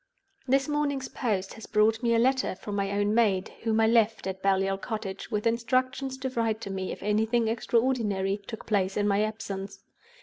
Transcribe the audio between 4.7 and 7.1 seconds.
Cottage, with instructions to write to me if